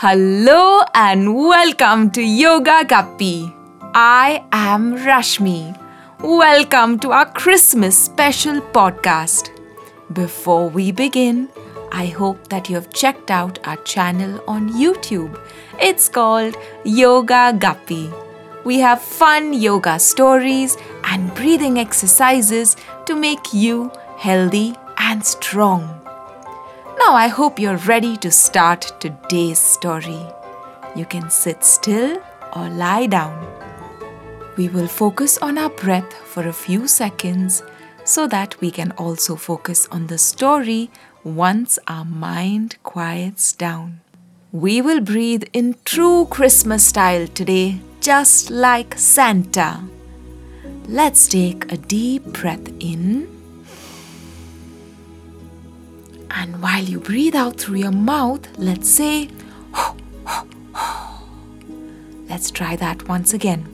Hello 0.00 0.82
and 0.94 1.36
welcome 1.36 2.10
to 2.10 2.20
Yoga 2.20 2.84
Guppy. 2.84 3.54
I 3.94 4.44
am 4.50 4.96
Rashmi. 4.96 5.78
Welcome 6.20 6.98
to 6.98 7.12
our 7.12 7.30
Christmas 7.30 7.96
special 7.96 8.60
podcast. 8.60 9.50
Before 10.12 10.68
we 10.68 10.90
begin, 10.90 11.48
I 11.92 12.06
hope 12.06 12.48
that 12.48 12.68
you 12.68 12.74
have 12.74 12.92
checked 12.92 13.30
out 13.30 13.58
our 13.66 13.76
channel 13.78 14.42
on 14.46 14.68
YouTube. 14.70 15.40
It's 15.80 16.08
called 16.08 16.56
Yoga 16.84 17.56
Guppy. 17.58 18.10
We 18.64 18.78
have 18.80 19.00
fun 19.00 19.52
yoga 19.52 19.98
stories 19.98 20.76
and 21.04 21.34
breathing 21.34 21.78
exercises 21.78 22.76
to 23.06 23.14
make 23.16 23.54
you 23.54 23.90
healthy 24.18 24.74
and 24.98 25.24
strong. 25.24 25.82
Now, 26.98 27.14
I 27.14 27.28
hope 27.28 27.58
you're 27.58 27.76
ready 27.78 28.16
to 28.18 28.30
start 28.30 28.92
today's 29.00 29.58
story. 29.58 30.20
You 30.94 31.06
can 31.06 31.30
sit 31.30 31.64
still 31.64 32.20
or 32.54 32.68
lie 32.68 33.06
down. 33.06 33.46
We 34.56 34.68
will 34.68 34.88
focus 34.88 35.38
on 35.38 35.56
our 35.56 35.70
breath 35.70 36.12
for 36.12 36.46
a 36.46 36.52
few 36.52 36.88
seconds 36.88 37.62
so 38.04 38.26
that 38.26 38.60
we 38.60 38.70
can 38.70 38.90
also 38.92 39.36
focus 39.36 39.86
on 39.90 40.08
the 40.08 40.18
story 40.18 40.90
once 41.36 41.78
our 41.86 42.04
mind 42.04 42.76
quiets 42.82 43.52
down. 43.52 44.00
We 44.50 44.80
will 44.80 45.00
breathe 45.00 45.44
in 45.52 45.76
true 45.84 46.26
Christmas 46.26 46.86
style 46.86 47.28
today, 47.28 47.80
just 48.00 48.50
like 48.50 48.98
Santa. 48.98 49.82
Let's 50.86 51.28
take 51.28 51.70
a 51.70 51.76
deep 51.76 52.24
breath 52.24 52.66
in. 52.80 53.28
And 56.30 56.62
while 56.62 56.84
you 56.84 56.98
breathe 56.98 57.36
out 57.36 57.60
through 57.60 57.80
your 57.80 57.92
mouth, 57.92 58.48
let's 58.56 58.88
say, 58.88 59.28
let's 62.28 62.50
try 62.50 62.74
that 62.76 63.06
once 63.08 63.34
again. 63.34 63.66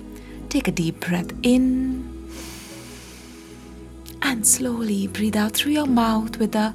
Take 0.49 0.67
a 0.67 0.73
deep 0.73 0.99
breath 1.01 1.33
in 1.43 2.13
and 4.23 4.47
slowly 4.47 5.07
breathe 5.07 5.37
out 5.37 5.53
through 5.53 5.73
your 5.73 5.87
mouth 5.87 6.39
with 6.39 6.57
a 6.57 6.75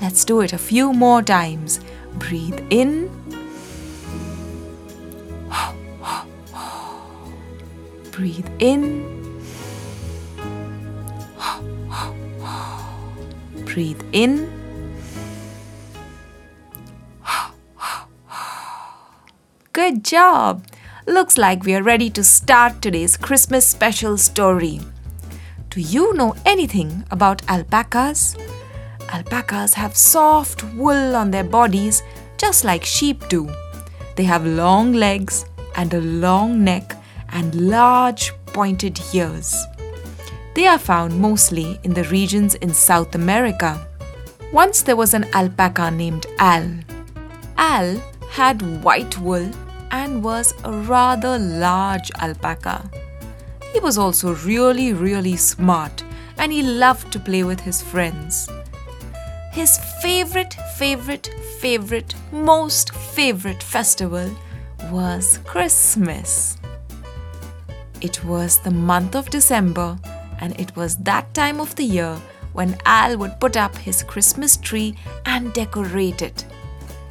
Let's 0.00 0.24
do 0.24 0.40
it 0.40 0.52
a 0.52 0.58
few 0.58 0.92
more 0.92 1.22
times. 1.22 1.80
Breathe 2.14 2.60
in. 2.70 3.10
Breathe 8.10 8.48
in. 8.58 9.04
Breathe 13.64 14.02
in. 14.12 14.50
Good 19.72 20.02
job! 20.02 20.66
Looks 21.06 21.38
like 21.38 21.62
we 21.62 21.74
are 21.74 21.82
ready 21.82 22.10
to 22.10 22.24
start 22.24 22.82
today's 22.82 23.16
Christmas 23.16 23.66
special 23.66 24.18
story. 24.18 24.80
Do 25.70 25.82
you 25.82 26.14
know 26.14 26.34
anything 26.46 27.04
about 27.10 27.42
alpacas? 27.46 28.36
Alpacas 29.12 29.74
have 29.74 29.94
soft 29.94 30.64
wool 30.74 31.14
on 31.14 31.30
their 31.30 31.44
bodies 31.44 32.02
just 32.38 32.64
like 32.64 32.84
sheep 32.86 33.28
do. 33.28 33.50
They 34.16 34.24
have 34.24 34.46
long 34.46 34.94
legs 34.94 35.44
and 35.76 35.92
a 35.92 36.00
long 36.00 36.64
neck 36.64 36.96
and 37.32 37.54
large 37.68 38.32
pointed 38.46 38.98
ears. 39.12 39.54
They 40.54 40.66
are 40.66 40.78
found 40.78 41.20
mostly 41.20 41.78
in 41.84 41.92
the 41.92 42.04
regions 42.04 42.54
in 42.56 42.72
South 42.72 43.14
America. 43.14 43.86
Once 44.52 44.80
there 44.80 44.96
was 44.96 45.12
an 45.12 45.26
alpaca 45.34 45.90
named 45.90 46.24
Al. 46.38 46.66
Al 47.58 47.96
had 48.30 48.82
white 48.82 49.18
wool 49.18 49.50
and 49.90 50.24
was 50.24 50.54
a 50.64 50.72
rather 50.72 51.38
large 51.38 52.10
alpaca. 52.20 52.90
He 53.72 53.80
was 53.80 53.98
also 53.98 54.34
really, 54.34 54.92
really 54.92 55.36
smart 55.36 56.02
and 56.38 56.52
he 56.52 56.62
loved 56.62 57.12
to 57.12 57.20
play 57.20 57.42
with 57.42 57.60
his 57.60 57.82
friends. 57.82 58.48
His 59.52 59.78
favorite, 60.00 60.54
favorite, 60.76 61.30
favorite, 61.58 62.14
most 62.30 62.94
favorite 62.94 63.62
festival 63.62 64.30
was 64.90 65.38
Christmas. 65.44 66.56
It 68.00 68.24
was 68.24 68.60
the 68.60 68.70
month 68.70 69.16
of 69.16 69.30
December, 69.30 69.98
and 70.40 70.58
it 70.60 70.76
was 70.76 70.96
that 70.98 71.34
time 71.34 71.60
of 71.60 71.74
the 71.74 71.84
year 71.84 72.16
when 72.52 72.78
Al 72.86 73.18
would 73.18 73.40
put 73.40 73.56
up 73.56 73.76
his 73.76 74.04
Christmas 74.04 74.56
tree 74.56 74.94
and 75.26 75.52
decorate 75.52 76.22
it. 76.22 76.44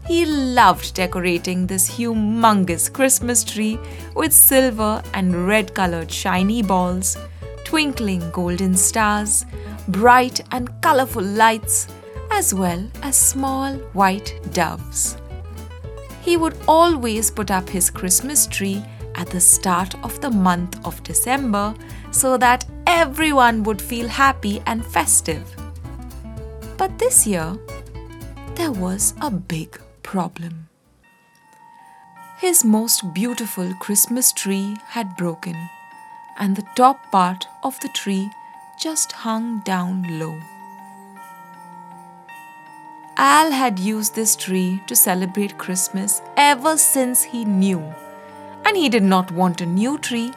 He 0.07 0.25
loved 0.25 0.93
decorating 0.93 1.67
this 1.67 1.89
humongous 1.89 2.91
Christmas 2.91 3.43
tree 3.43 3.77
with 4.15 4.31
silver 4.31 5.03
and 5.13 5.45
red 5.45 5.73
colored 5.73 6.09
shiny 6.09 6.63
balls, 6.63 7.17
twinkling 7.65 8.31
golden 8.31 8.73
stars, 8.75 9.45
bright 9.89 10.39
and 10.53 10.69
colorful 10.81 11.23
lights, 11.23 11.89
as 12.31 12.53
well 12.53 12.89
as 13.03 13.17
small 13.17 13.73
white 13.91 14.39
doves. 14.53 15.17
He 16.21 16.37
would 16.37 16.57
always 16.69 17.29
put 17.29 17.51
up 17.51 17.67
his 17.67 17.89
Christmas 17.89 18.47
tree 18.47 18.81
at 19.15 19.27
the 19.27 19.41
start 19.41 19.93
of 20.05 20.21
the 20.21 20.31
month 20.31 20.85
of 20.85 21.03
December 21.03 21.75
so 22.11 22.37
that 22.37 22.65
everyone 22.85 23.61
would 23.63 23.81
feel 23.81 24.07
happy 24.07 24.61
and 24.67 24.85
festive. 24.85 25.53
But 26.77 26.97
this 26.97 27.27
year, 27.27 27.57
there 28.55 28.71
was 28.71 29.13
a 29.21 29.29
big 29.29 29.77
problem. 30.07 30.69
His 32.39 32.63
most 32.63 33.13
beautiful 33.13 33.73
Christmas 33.81 34.31
tree 34.31 34.77
had 34.95 35.17
broken, 35.17 35.55
and 36.39 36.55
the 36.55 36.67
top 36.77 37.11
part 37.11 37.45
of 37.61 37.77
the 37.81 37.89
tree 37.89 38.29
just 38.79 39.11
hung 39.11 39.59
down 39.65 40.05
low. 40.17 40.39
Al 43.17 43.51
had 43.51 43.79
used 43.79 44.15
this 44.15 44.37
tree 44.37 44.81
to 44.87 44.95
celebrate 44.95 45.57
Christmas 45.57 46.21
ever 46.37 46.77
since 46.77 47.23
he 47.23 47.43
knew, 47.43 47.83
and 48.63 48.77
he 48.77 48.87
did 48.87 49.03
not 49.03 49.31
want 49.31 49.59
a 49.59 49.65
new 49.65 49.97
tree. 49.97 50.31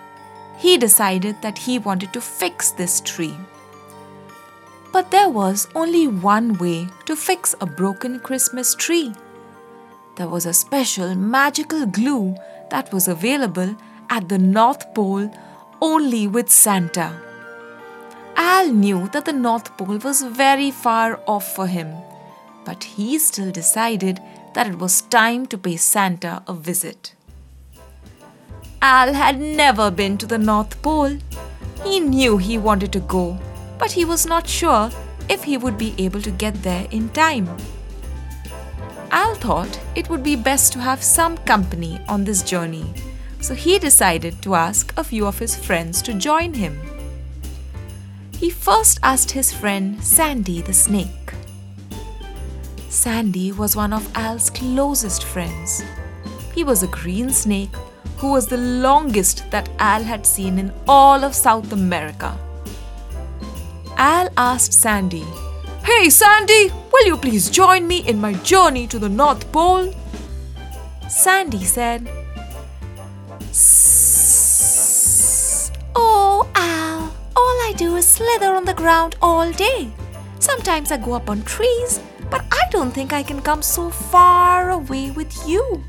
He 0.59 0.77
decided 0.79 1.41
that 1.43 1.59
he 1.59 1.79
wanted 1.79 2.13
to 2.15 2.21
fix 2.21 2.73
this 2.73 3.01
tree. 3.01 3.37
But 4.93 5.11
there 5.13 5.29
was 5.29 5.69
only 5.77 6.07
one 6.09 6.55
way 6.59 6.89
to 7.07 7.15
fix 7.15 7.55
a 7.61 7.67
broken 7.67 8.19
Christmas 8.19 8.75
tree. 8.75 9.13
There 10.17 10.29
was 10.29 10.47
a 10.47 10.53
special 10.53 11.15
magical 11.15 11.87
glue 11.87 12.37
that 12.71 12.93
was 12.93 13.09
available 13.09 13.77
at 14.11 14.29
the 14.29 14.39
North 14.39 14.93
Pole 14.95 15.31
only 15.81 16.27
with 16.27 16.51
Santa. 16.51 17.21
Al 18.37 18.69
knew 18.73 19.09
that 19.13 19.25
the 19.25 19.33
North 19.33 19.77
Pole 19.77 19.99
was 19.99 20.23
very 20.23 20.71
far 20.71 21.21
off 21.27 21.55
for 21.55 21.67
him, 21.67 21.95
but 22.65 22.85
he 22.85 23.19
still 23.19 23.51
decided 23.51 24.21
that 24.55 24.67
it 24.67 24.79
was 24.79 25.03
time 25.03 25.47
to 25.47 25.57
pay 25.57 25.77
Santa 25.77 26.43
a 26.47 26.53
visit. 26.53 27.15
Al 28.83 29.13
had 29.13 29.39
never 29.39 29.91
been 29.91 30.17
to 30.19 30.27
the 30.27 30.39
North 30.39 30.81
Pole. 30.83 31.19
He 31.85 32.01
knew 32.01 32.39
he 32.39 32.59
wanted 32.59 32.93
to 32.93 33.01
go, 33.01 33.39
but 33.79 33.93
he 33.93 34.05
was 34.05 34.27
not 34.27 34.47
sure 34.47 34.91
if 35.29 35.45
he 35.45 35.57
would 35.57 35.79
be 35.79 35.95
able 35.99 36.21
to 36.23 36.31
get 36.31 36.63
there 36.63 36.87
in 36.91 37.09
time. 37.11 37.49
Al 39.11 39.35
thought 39.35 39.81
it 39.95 40.09
would 40.09 40.23
be 40.23 40.37
best 40.37 40.73
to 40.73 40.81
have 40.81 41.03
some 41.03 41.37
company 41.39 42.01
on 42.09 42.25
this 42.25 42.43
journey, 42.43 42.85
so 43.41 43.55
he 43.55 43.79
decided 43.79 44.41
to 44.43 44.55
ask 44.55 44.93
a 44.97 45.05
few 45.05 45.27
of 45.27 45.39
his 45.39 45.57
friends 45.57 46.01
to 46.03 46.15
join 46.15 46.55
him. 46.55 46.79
He 48.39 48.51
first 48.51 49.01
asked 49.03 49.33
his 49.33 49.53
friend 49.53 50.03
Sandy 50.03 50.63
the 50.63 50.73
snake. 50.73 51.35
Sandy 52.89 53.53
was 53.53 53.77
one 53.77 53.93
of 53.93 54.11
Al's 54.17 54.51
closest 54.51 55.25
friends. 55.25 55.83
He 56.55 56.65
was 56.65 56.83
a 56.83 56.89
green 56.89 57.31
snake 57.31 57.75
who 58.19 58.33
was 58.33 58.47
the 58.47 58.57
longest 58.57 59.51
that 59.51 59.69
Al 59.79 60.03
had 60.03 60.27
seen 60.27 60.59
in 60.59 60.73
all 60.87 61.25
of 61.25 61.35
South 61.35 61.73
America. 61.73 62.37
Al 63.97 64.29
asked 64.37 64.73
Sandy, 64.73 65.27
Hey 65.91 66.09
Sandy, 66.09 66.71
will 66.93 67.05
you 67.05 67.17
please 67.17 67.51
join 67.51 67.89
me 67.89 68.07
in 68.07 68.21
my 68.21 68.35
journey 68.35 68.87
to 68.87 69.01
the 69.01 69.09
North 69.09 69.51
Pole? 69.51 69.93
Sandy 71.09 71.65
said, 71.65 72.09
Oh, 75.97 76.49
Al, 76.55 77.13
all 77.35 77.57
I 77.69 77.75
do 77.77 77.97
is 77.97 78.07
slither 78.07 78.55
on 78.55 78.65
the 78.65 78.73
ground 78.73 79.17
all 79.21 79.51
day. 79.51 79.91
Sometimes 80.39 80.93
I 80.93 80.97
go 80.97 81.15
up 81.15 81.29
on 81.29 81.43
trees, 81.43 81.99
but 82.31 82.45
I 82.53 82.63
don't 82.71 82.93
think 82.93 83.13
I 83.13 83.25
can 83.25 83.43
come 83.43 83.61
so 83.61 83.91
far 83.91 84.71
away 84.71 85.11
with 85.11 85.37
you. 85.45 85.83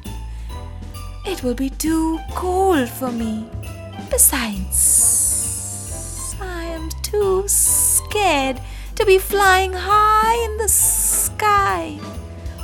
It 1.27 1.43
will 1.43 1.53
be 1.53 1.69
too 1.69 2.17
cold 2.31 2.89
for 2.89 3.11
me. 3.11 3.45
Besides, 4.09 4.75
I 6.41 6.63
am 6.63 6.89
too 7.03 7.47
scared 7.47 8.59
to 8.95 9.05
be 9.05 9.17
flying 9.17 9.73
high 9.73 10.35
in 10.45 10.57
the 10.57 10.67
sky. 10.67 11.99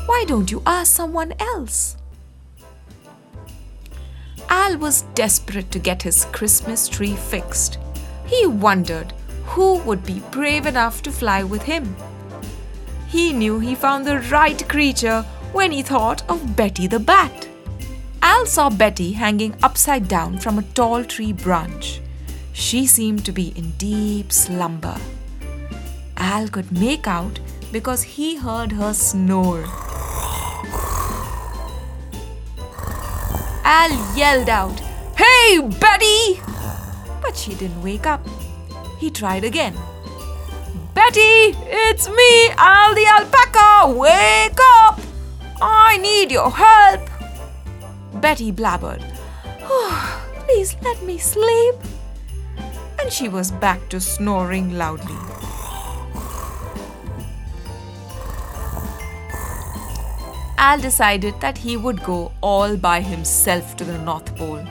Why 0.06 0.24
don't 0.28 0.52
you 0.52 0.62
ask 0.66 0.94
someone 0.94 1.34
else? 1.40 1.98
Al 4.50 4.78
was 4.78 5.04
desperate 5.14 5.72
to 5.72 5.80
get 5.80 6.04
his 6.04 6.26
Christmas 6.26 6.88
tree 6.88 7.16
fixed. 7.16 7.78
He 8.26 8.46
wondered 8.48 9.14
who 9.46 9.80
would 9.80 10.06
be 10.06 10.22
brave 10.32 10.66
enough 10.66 11.02
to 11.04 11.12
fly 11.12 11.44
with 11.44 11.64
him. 11.64 11.96
He 13.08 13.34
knew 13.34 13.60
he 13.60 13.76
found 13.76 14.06
the 14.06 14.20
right 14.32 14.68
creature 14.68 15.22
when 15.54 15.72
he 15.72 15.82
thought 15.82 16.30
of 16.30 16.56
Betty 16.56 16.88
the 16.88 17.00
Bat. 17.00 17.48
Al 18.22 18.46
saw 18.46 18.70
Betty 18.70 19.14
hanging 19.14 19.56
upside 19.64 20.08
down 20.08 20.38
from 20.40 20.60
a 20.60 20.64
tall 20.74 21.04
tree 21.04 21.32
branch. 21.32 22.02
She 22.54 22.86
seemed 22.86 23.24
to 23.26 23.32
be 23.32 23.54
in 23.56 23.72
deep 23.78 24.32
slumber. 24.32 24.98
Al 26.18 26.48
could 26.48 26.72
make 26.72 27.08
out 27.08 27.40
because 27.72 28.04
he 28.04 28.36
heard 28.36 28.72
her 28.72 28.94
snore. 28.94 29.64
Al 33.64 33.92
yelled 34.18 34.50
out, 34.50 34.80
Hey, 35.16 35.60
Betty! 35.60 36.42
But 37.22 37.36
she 37.36 37.56
didn't 37.56 37.82
wake 37.82 38.06
up. 38.06 38.26
He 39.00 39.10
tried 39.10 39.44
again. 39.44 39.76
Betty, 40.94 41.56
it's 41.68 42.10
me, 42.10 42.50
Al 42.58 42.96
the 42.96 43.06
alpaca! 43.06 43.94
Wake 43.98 44.60
up! 44.80 45.00
I 45.62 45.98
need 45.98 46.32
your 46.32 46.50
help! 46.52 47.10
Betty 48.22 48.52
blabbered, 48.52 49.04
oh, 49.64 50.24
Please 50.48 50.78
let 50.82 51.04
me 51.04 51.18
sleep. 51.18 51.76
And 53.00 53.12
she 53.12 53.28
was 53.28 53.52
back 53.52 53.90
to 53.90 54.00
snoring 54.00 54.78
loudly. 54.78 55.18
Al 60.58 60.80
decided 60.80 61.40
that 61.40 61.58
he 61.58 61.78
would 61.78 62.04
go 62.04 62.32
all 62.42 62.76
by 62.76 63.02
himself 63.02 63.76
to 63.78 63.84
the 63.84 63.98
North 64.00 64.36
Pole. 64.36 64.66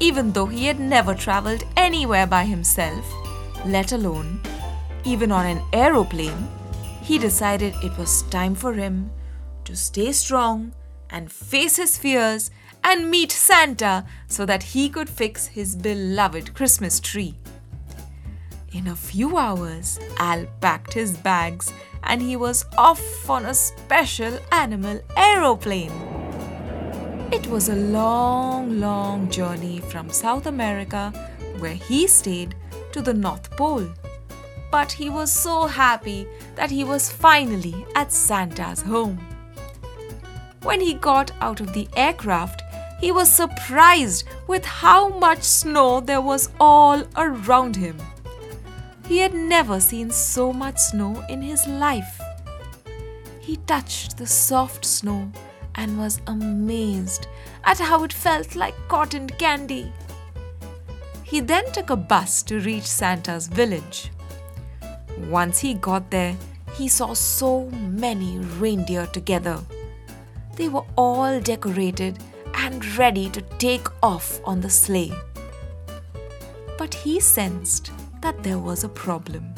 Even 0.00 0.32
though 0.32 0.46
he 0.46 0.66
had 0.66 0.80
never 0.80 1.14
traveled 1.14 1.64
anywhere 1.76 2.26
by 2.26 2.44
himself, 2.44 3.06
let 3.64 3.92
alone 3.92 4.40
even 5.04 5.32
on 5.32 5.46
an 5.46 5.62
aeroplane, 5.72 6.48
he 7.02 7.18
decided 7.18 7.74
it 7.82 7.96
was 7.96 8.22
time 8.22 8.54
for 8.54 8.74
him 8.74 9.10
to 9.64 9.76
stay 9.76 10.12
strong 10.12 10.72
and 11.10 11.32
face 11.32 11.76
his 11.76 11.96
fears 11.96 12.50
and 12.84 13.10
meet 13.10 13.32
Santa 13.32 14.04
so 14.26 14.44
that 14.44 14.62
he 14.62 14.88
could 14.88 15.08
fix 15.08 15.46
his 15.46 15.76
beloved 15.76 16.54
Christmas 16.54 17.00
tree. 17.00 17.36
In 18.72 18.86
a 18.88 18.96
few 18.96 19.38
hours, 19.38 19.98
Al 20.18 20.46
packed 20.60 20.92
his 20.92 21.16
bags 21.16 21.72
and 22.02 22.22
he 22.22 22.36
was 22.36 22.64
off 22.76 23.28
on 23.28 23.46
a 23.46 23.54
special 23.54 24.38
animal 24.52 25.00
aeroplane. 25.16 25.92
It 27.30 27.46
was 27.46 27.68
a 27.68 27.74
long, 27.74 28.80
long 28.80 29.30
journey 29.30 29.80
from 29.80 30.10
South 30.10 30.46
America, 30.46 31.12
where 31.58 31.74
he 31.74 32.06
stayed, 32.06 32.54
to 32.92 33.02
the 33.02 33.14
North 33.14 33.50
Pole. 33.50 33.86
But 34.70 34.92
he 34.92 35.10
was 35.10 35.32
so 35.32 35.66
happy 35.66 36.26
that 36.54 36.70
he 36.70 36.84
was 36.84 37.12
finally 37.12 37.86
at 37.94 38.12
Santa's 38.12 38.82
home. 38.82 39.18
When 40.62 40.80
he 40.80 40.94
got 40.94 41.30
out 41.40 41.60
of 41.60 41.72
the 41.72 41.88
aircraft, 41.96 42.62
he 43.00 43.12
was 43.12 43.30
surprised 43.30 44.24
with 44.46 44.64
how 44.64 45.08
much 45.08 45.42
snow 45.42 46.00
there 46.00 46.20
was 46.20 46.50
all 46.58 47.04
around 47.16 47.76
him. 47.76 47.96
He 49.08 49.20
had 49.20 49.32
never 49.32 49.80
seen 49.80 50.10
so 50.10 50.52
much 50.52 50.76
snow 50.76 51.24
in 51.30 51.40
his 51.40 51.66
life. 51.66 52.20
He 53.40 53.56
touched 53.56 54.18
the 54.18 54.26
soft 54.26 54.84
snow 54.84 55.32
and 55.76 55.98
was 55.98 56.20
amazed 56.26 57.26
at 57.64 57.78
how 57.78 58.04
it 58.04 58.12
felt 58.12 58.54
like 58.54 58.74
cotton 58.88 59.26
candy. 59.30 59.90
He 61.22 61.40
then 61.40 61.72
took 61.72 61.88
a 61.88 61.96
bus 61.96 62.42
to 62.42 62.60
reach 62.60 62.84
Santa's 62.84 63.46
village. 63.46 64.10
Once 65.30 65.58
he 65.58 65.72
got 65.72 66.10
there, 66.10 66.36
he 66.74 66.86
saw 66.86 67.14
so 67.14 67.70
many 67.70 68.38
reindeer 68.60 69.06
together. 69.06 69.58
They 70.56 70.68
were 70.68 70.84
all 70.96 71.40
decorated 71.40 72.18
and 72.54 72.84
ready 72.98 73.30
to 73.30 73.40
take 73.56 73.88
off 74.02 74.38
on 74.44 74.60
the 74.60 74.68
sleigh. 74.68 75.14
But 76.76 76.92
he 76.92 77.20
sensed 77.20 77.90
that 78.20 78.42
there 78.42 78.58
was 78.58 78.84
a 78.84 78.88
problem. 78.88 79.54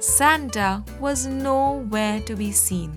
Santa 0.00 0.84
was 1.00 1.26
nowhere 1.26 2.20
to 2.20 2.36
be 2.36 2.52
seen, 2.52 2.92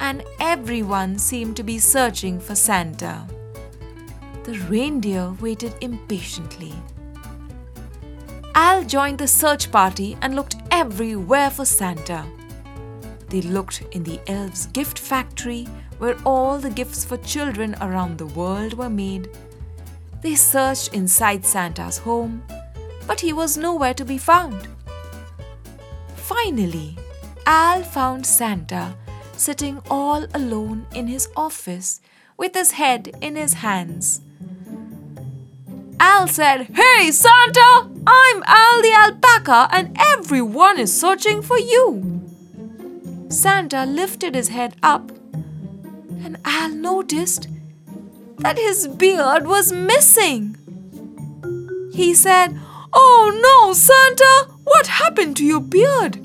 and 0.00 0.24
everyone 0.40 1.18
seemed 1.18 1.56
to 1.56 1.62
be 1.62 1.78
searching 1.78 2.40
for 2.40 2.54
Santa. 2.54 3.26
The 4.44 4.58
reindeer 4.68 5.30
waited 5.40 5.74
impatiently. 5.80 6.74
Al 8.54 8.84
joined 8.84 9.18
the 9.18 9.28
search 9.28 9.70
party 9.70 10.16
and 10.22 10.36
looked 10.36 10.56
everywhere 10.70 11.50
for 11.50 11.64
Santa. 11.64 12.24
They 13.28 13.42
looked 13.42 13.82
in 13.92 14.04
the 14.04 14.20
elves' 14.26 14.66
gift 14.66 14.98
factory 14.98 15.66
where 15.98 16.16
all 16.24 16.58
the 16.58 16.70
gifts 16.70 17.04
for 17.04 17.16
children 17.18 17.74
around 17.80 18.18
the 18.18 18.26
world 18.26 18.74
were 18.74 18.90
made. 18.90 19.28
They 20.22 20.34
searched 20.34 20.94
inside 20.94 21.44
Santa's 21.44 21.98
home 21.98 22.42
but 23.06 23.20
he 23.20 23.32
was 23.32 23.56
nowhere 23.56 23.94
to 23.94 24.04
be 24.04 24.18
found. 24.18 24.68
Finally, 26.16 26.96
Al 27.46 27.82
found 27.82 28.24
Santa 28.26 28.94
sitting 29.36 29.80
all 29.90 30.26
alone 30.34 30.86
in 30.94 31.06
his 31.06 31.28
office 31.36 32.00
with 32.36 32.54
his 32.54 32.72
head 32.72 33.14
in 33.20 33.36
his 33.36 33.54
hands. 33.54 34.20
Al 36.00 36.26
said, 36.28 36.68
Hey, 36.74 37.10
Santa! 37.10 37.90
I'm 38.06 38.42
Al 38.46 38.82
the 38.82 38.92
alpaca 38.92 39.68
and 39.72 39.96
everyone 39.98 40.78
is 40.78 40.98
searching 40.98 41.42
for 41.42 41.58
you. 41.58 42.20
Santa 43.28 43.86
lifted 43.86 44.34
his 44.34 44.48
head 44.48 44.76
up 44.82 45.10
and 46.24 46.38
Al 46.44 46.70
noticed 46.70 47.48
that 48.38 48.58
his 48.58 48.88
beard 48.88 49.46
was 49.46 49.72
missing. 49.72 50.56
He 51.92 52.12
said, 52.12 52.58
Oh 52.94 53.40
no, 53.42 53.72
Santa! 53.72 54.52
What 54.64 54.86
happened 54.86 55.36
to 55.38 55.44
your 55.44 55.60
beard? 55.60 56.18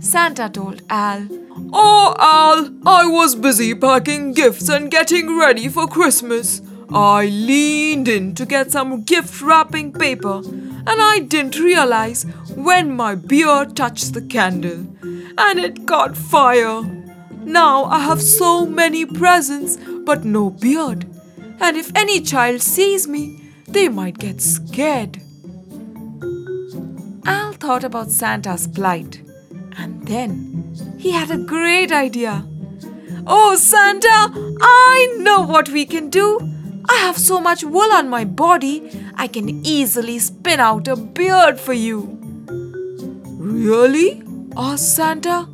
Santa 0.00 0.48
told 0.48 0.82
Al. 0.88 1.26
Oh, 1.72 2.14
Al, 2.18 2.72
I 2.86 3.06
was 3.06 3.34
busy 3.34 3.74
packing 3.74 4.32
gifts 4.32 4.68
and 4.68 4.90
getting 4.90 5.36
ready 5.38 5.68
for 5.68 5.86
Christmas. 5.88 6.62
I 6.90 7.26
leaned 7.26 8.08
in 8.08 8.34
to 8.36 8.46
get 8.46 8.70
some 8.70 9.02
gift 9.02 9.42
wrapping 9.42 9.92
paper 9.92 10.38
and 10.38 11.02
I 11.02 11.18
didn't 11.18 11.58
realize 11.58 12.24
when 12.54 12.96
my 12.96 13.14
beard 13.14 13.76
touched 13.76 14.14
the 14.14 14.22
candle 14.22 14.86
and 15.36 15.58
it 15.58 15.86
caught 15.86 16.16
fire. 16.16 16.82
Now 17.44 17.84
I 17.84 17.98
have 18.00 18.22
so 18.22 18.64
many 18.64 19.04
presents 19.04 19.76
but 20.06 20.24
no 20.24 20.50
beard. 20.50 21.06
And 21.60 21.76
if 21.76 21.90
any 21.94 22.20
child 22.20 22.62
sees 22.62 23.06
me, 23.08 23.47
they 23.72 23.88
might 23.88 24.18
get 24.18 24.40
scared. 24.40 25.20
Al 27.26 27.52
thought 27.52 27.84
about 27.84 28.10
Santa's 28.10 28.66
plight 28.66 29.22
and 29.76 30.06
then 30.06 30.74
he 30.98 31.12
had 31.12 31.30
a 31.30 31.38
great 31.38 31.92
idea. 31.92 32.46
Oh, 33.26 33.56
Santa, 33.56 34.32
I 34.60 35.16
know 35.18 35.42
what 35.42 35.68
we 35.68 35.84
can 35.84 36.08
do. 36.10 36.38
I 36.88 36.96
have 36.96 37.18
so 37.18 37.40
much 37.40 37.62
wool 37.62 37.92
on 37.92 38.08
my 38.08 38.24
body, 38.24 38.90
I 39.14 39.28
can 39.28 39.64
easily 39.66 40.18
spin 40.18 40.58
out 40.58 40.88
a 40.88 40.96
beard 40.96 41.60
for 41.60 41.74
you. 41.74 42.18
Really? 43.38 44.22
asked 44.56 44.96
Santa. 44.96 45.48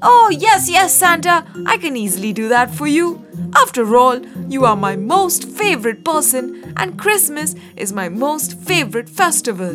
Oh, 0.00 0.30
yes, 0.30 0.70
yes, 0.70 0.96
Santa, 0.96 1.44
I 1.66 1.78
can 1.78 1.96
easily 1.96 2.32
do 2.32 2.48
that 2.48 2.72
for 2.72 2.86
you. 2.86 3.25
After 3.54 3.96
all, 3.96 4.24
you 4.48 4.64
are 4.64 4.76
my 4.76 4.96
most 4.96 5.44
favorite 5.44 6.04
person, 6.04 6.74
and 6.76 6.98
Christmas 6.98 7.54
is 7.76 7.92
my 7.92 8.08
most 8.08 8.58
favorite 8.60 9.08
festival. 9.08 9.74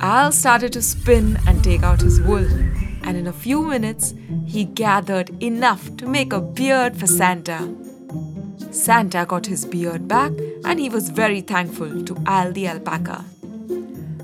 Al 0.00 0.32
started 0.32 0.72
to 0.72 0.82
spin 0.82 1.38
and 1.46 1.62
take 1.62 1.82
out 1.82 2.00
his 2.00 2.20
wool, 2.20 2.46
and 3.04 3.16
in 3.16 3.26
a 3.26 3.32
few 3.32 3.62
minutes, 3.62 4.14
he 4.46 4.64
gathered 4.64 5.30
enough 5.42 5.96
to 5.96 6.06
make 6.06 6.32
a 6.32 6.40
beard 6.40 6.96
for 6.96 7.06
Santa. 7.06 7.74
Santa 8.70 9.26
got 9.26 9.46
his 9.46 9.64
beard 9.64 10.08
back, 10.08 10.32
and 10.64 10.80
he 10.80 10.88
was 10.88 11.08
very 11.10 11.40
thankful 11.40 12.04
to 12.04 12.16
Al 12.26 12.52
the 12.52 12.68
alpaca. 12.68 13.24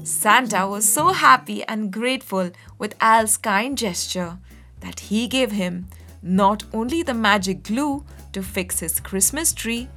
Santa 0.05 0.67
was 0.67 0.89
so 0.89 1.09
happy 1.09 1.63
and 1.65 1.93
grateful 1.93 2.51
with 2.79 2.95
Al's 3.01 3.37
kind 3.37 3.77
gesture 3.77 4.39
that 4.81 5.01
he 5.01 5.29
gave 5.29 5.51
him 5.51 5.89
not 6.23 6.65
only 6.73 7.03
the 7.03 7.15
magic 7.15 7.63
glue 7.63 8.05
to 8.33 8.43
fix 8.43 8.81
his 8.81 9.01
Christmas 9.01 9.53
tree, 9.53 9.89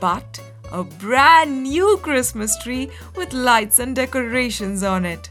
but 0.00 0.40
a 0.72 0.84
brand 0.84 1.62
new 1.62 1.98
Christmas 2.02 2.56
tree 2.62 2.90
with 3.16 3.32
lights 3.32 3.78
and 3.78 3.94
decorations 3.94 4.82
on 4.82 5.04
it. 5.04 5.30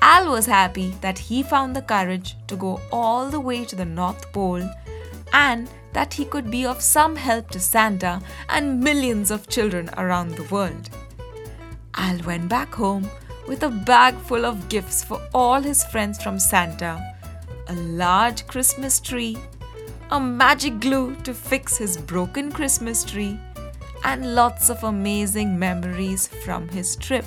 Al 0.00 0.30
was 0.30 0.46
happy 0.46 0.94
that 1.00 1.18
he 1.18 1.42
found 1.42 1.74
the 1.74 1.82
courage 1.82 2.36
to 2.46 2.56
go 2.56 2.80
all 2.92 3.30
the 3.30 3.40
way 3.40 3.64
to 3.64 3.76
the 3.76 3.84
North 3.84 4.30
Pole 4.32 4.68
and 5.32 5.70
that 5.92 6.12
he 6.12 6.24
could 6.24 6.50
be 6.50 6.66
of 6.66 6.82
some 6.82 7.16
help 7.16 7.50
to 7.50 7.60
Santa 7.60 8.20
and 8.48 8.80
millions 8.80 9.30
of 9.30 9.48
children 9.48 9.88
around 9.96 10.32
the 10.32 10.44
world. 10.44 10.90
Al 11.94 12.18
went 12.24 12.48
back 12.48 12.74
home 12.74 13.08
with 13.48 13.62
a 13.62 13.70
bag 13.70 14.14
full 14.16 14.44
of 14.44 14.68
gifts 14.68 15.02
for 15.02 15.20
all 15.32 15.60
his 15.60 15.84
friends 15.84 16.22
from 16.22 16.38
Santa 16.38 17.14
a 17.68 17.74
large 17.74 18.46
Christmas 18.46 19.00
tree, 19.00 19.36
a 20.10 20.20
magic 20.20 20.80
glue 20.80 21.14
to 21.22 21.32
fix 21.34 21.76
his 21.76 21.96
broken 21.96 22.52
Christmas 22.52 23.04
tree, 23.04 23.38
and 24.04 24.34
lots 24.34 24.68
of 24.70 24.84
amazing 24.84 25.58
memories 25.58 26.28
from 26.44 26.68
his 26.68 26.96
trip. 26.96 27.24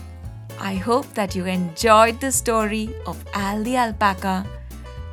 I 0.59 0.75
hope 0.75 1.11
that 1.13 1.35
you 1.35 1.45
enjoyed 1.45 2.19
the 2.21 2.31
story 2.31 2.95
of 3.05 3.23
Al 3.33 3.63
the 3.63 3.75
alpaca, 3.77 4.45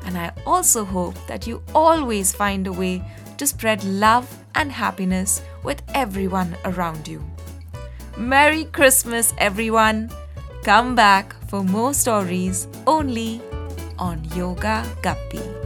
and 0.05 0.17
I 0.19 0.33
also 0.47 0.85
hope 0.85 1.17
that 1.27 1.47
you 1.47 1.63
always 1.75 2.35
find 2.35 2.67
a 2.67 2.73
way 2.73 3.03
to 3.39 3.47
spread 3.47 3.83
love 3.85 4.29
and 4.55 4.71
happiness 4.71 5.43
with 5.63 5.83
everyone 5.95 6.57
around 6.65 7.09
you. 7.09 7.23
Merry 8.17 8.65
Christmas, 8.65 9.35
everyone! 9.39 10.11
Come 10.63 10.95
back 10.95 11.35
for 11.49 11.63
more 11.63 11.93
stories 11.93 12.69
only 12.87 13.41
on 13.99 14.25
Yoga 14.35 14.87
Guppy. 15.03 15.64